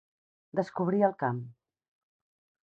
Descobrir 0.59 1.03
el 1.09 1.13
camp. 1.21 1.45